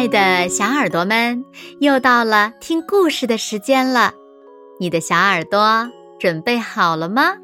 [0.00, 1.44] 爱的小耳朵们，
[1.78, 4.14] 又到了听故事的时间了。
[4.78, 5.86] 你的小耳朵
[6.18, 7.34] 准备好了吗？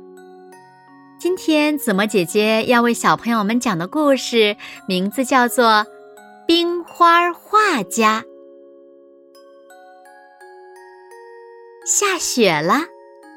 [1.21, 4.57] 今天子墨姐姐要为小朋友们讲的故事
[4.89, 5.67] 名字叫做
[6.47, 8.25] 《冰花画家》。
[11.85, 12.81] 下雪了，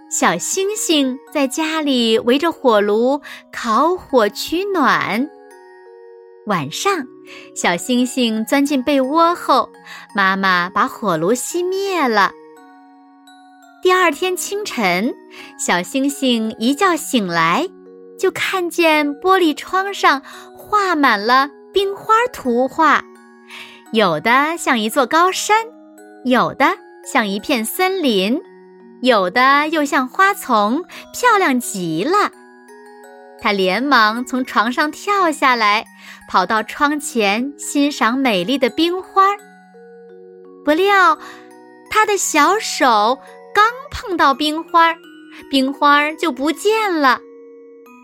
[0.09, 3.19] 小星星在家里围着火炉
[3.51, 5.29] 烤火取暖。
[6.49, 6.91] 晚上，
[7.55, 9.69] 小星星钻进被窝后，
[10.15, 12.31] 妈妈把火炉熄灭了。
[13.83, 15.13] 第二天清晨，
[15.59, 17.69] 小星星一觉醒来，
[18.17, 20.23] 就看见玻璃窗上
[20.57, 23.03] 画满了冰花图画，
[23.93, 25.67] 有的像一座高山，
[26.25, 26.65] 有的
[27.05, 28.41] 像一片森林，
[29.03, 32.31] 有的又像花丛，漂亮极了。
[33.41, 35.85] 他连忙从床上跳下来，
[36.29, 39.23] 跑到窗前欣赏美丽的冰花。
[40.65, 41.17] 不料，
[41.89, 43.17] 他的小手
[43.55, 44.93] 刚碰到冰花，
[45.49, 47.19] 冰花就不见了，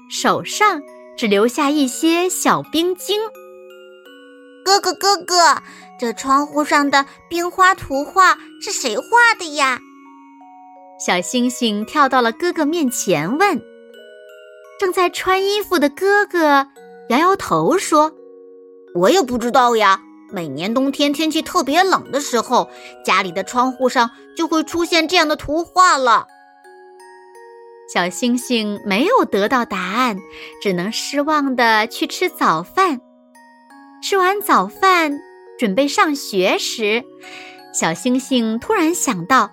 [0.10, 0.82] 手上
[1.18, 3.20] 只留下一些小冰晶。
[4.64, 5.62] 哥哥，哥哥，
[6.00, 9.04] 这窗户上的冰花图画是谁画
[9.38, 9.80] 的呀？
[11.06, 13.62] 小星星跳到了哥哥面前问。
[14.80, 16.68] 正在穿衣服的哥哥
[17.10, 18.14] 摇摇头说
[18.96, 20.02] ：“我也不知道呀。
[20.32, 22.70] 每年冬天天气特别冷的时候，
[23.06, 26.28] 家里的窗户上就会出现这样的图画了。”
[27.94, 30.18] 小星星没有得到答案，
[30.62, 33.00] 只能失望的去吃早饭。
[34.04, 35.20] 吃完早饭，
[35.58, 37.04] 准备上学时，
[37.72, 39.52] 小星星突然想到。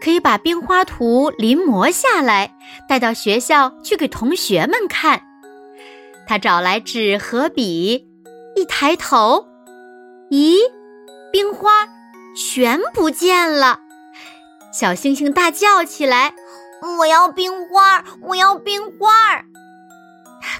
[0.00, 2.54] 可以把冰花图临摹下来，
[2.88, 5.22] 带到学校去给同学们看。
[6.26, 8.06] 他找来纸和笔，
[8.54, 9.46] 一抬头，
[10.30, 10.56] 咦，
[11.32, 11.70] 冰花
[12.36, 13.80] 全不见了！
[14.72, 16.34] 小星星大叫起来
[16.98, 18.04] ：“我要冰花！
[18.20, 19.42] 我要冰花！”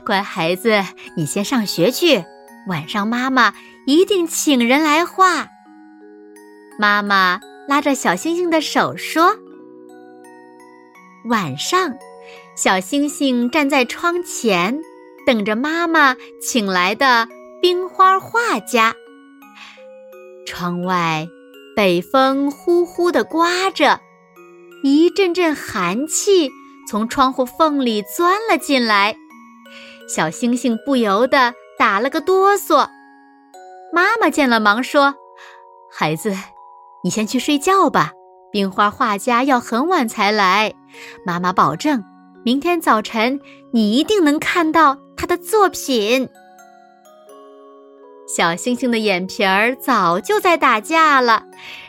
[0.04, 0.82] 乖孩子，
[1.16, 2.24] 你先上学去，
[2.66, 3.52] 晚上妈妈
[3.86, 5.48] 一定请人来画。
[6.78, 7.40] 妈妈。
[7.68, 9.36] 拉着小星星的手说
[11.28, 11.94] ：“晚上，
[12.56, 14.80] 小星星站在窗前，
[15.26, 17.28] 等着妈妈请来的
[17.60, 18.94] 冰花画家。
[20.46, 21.28] 窗外，
[21.76, 24.00] 北风呼呼地刮着，
[24.82, 26.50] 一阵阵寒气
[26.88, 29.14] 从窗户缝里钻了进来，
[30.08, 32.88] 小星星不由得打了个哆嗦。
[33.92, 35.14] 妈妈见了，忙说
[35.92, 36.34] ：‘孩子。’”
[37.04, 38.12] 你先去睡觉吧，
[38.50, 40.74] 冰花画家要很晚才来。
[41.24, 42.02] 妈妈保证，
[42.44, 43.40] 明天早晨
[43.72, 46.28] 你一定能看到他的作品。
[48.26, 51.44] 小星星的眼皮儿早就在打架了，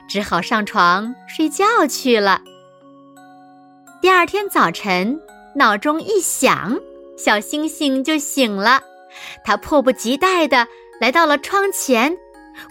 [0.07, 2.41] 只好上床睡觉去了。
[4.01, 5.19] 第二天早晨，
[5.55, 6.79] 闹钟一响，
[7.17, 8.79] 小星星就醒了，
[9.43, 10.65] 他迫不及待地
[11.01, 12.15] 来到了窗前。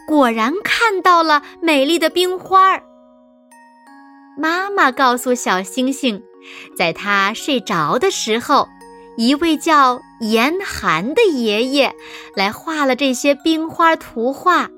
[0.06, 2.82] 果然看到了美丽的冰花儿。
[4.36, 6.22] 妈妈告诉小星星，
[6.76, 8.68] 在他睡着的时候，
[9.16, 11.92] 一位叫严寒的爷爷
[12.36, 14.68] 来画了这些冰花图画。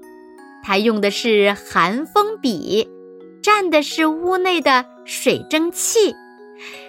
[0.62, 2.88] 他用的是寒风笔，
[3.42, 6.14] 蘸的是屋内的水蒸气。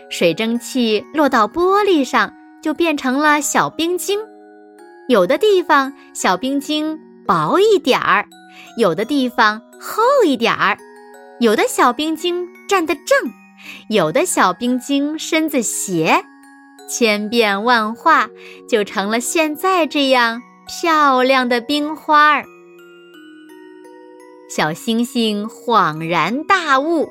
[0.10, 4.20] 水蒸气落到玻璃上，就变成了小冰晶。
[5.08, 6.98] 有的地方小冰晶。
[7.32, 8.28] 薄一点儿，
[8.76, 10.78] 有的地方厚一点儿，
[11.40, 13.32] 有的小冰晶站得正，
[13.88, 16.26] 有的小冰晶身子斜，
[16.90, 18.28] 千变万化，
[18.68, 22.44] 就成了现在这样漂亮的冰花儿。
[24.54, 27.10] 小星星恍然大悟，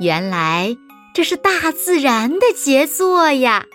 [0.00, 0.76] 原来
[1.16, 3.66] 这是大自然的杰作呀！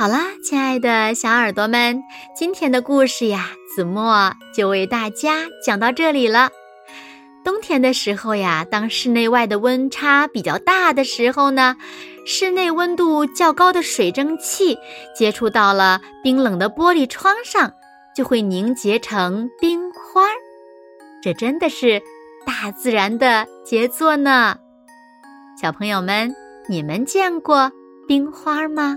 [0.00, 2.02] 好啦，亲爱的小耳朵们，
[2.34, 6.48] 今天的故事呀，子墨就为大家讲到这里了。
[7.44, 11.76] 冬天的时候呀，当室内外的温差比较大的时候呢，
[12.24, 14.78] 室内温度较高的水蒸气
[15.14, 17.70] 接触到了冰冷的玻璃窗上，
[18.16, 20.32] 就会凝结成冰花儿。
[21.22, 22.00] 这真的是
[22.46, 24.56] 大自然的杰作呢。
[25.60, 26.34] 小朋友们，
[26.70, 27.70] 你们见过
[28.08, 28.96] 冰花吗？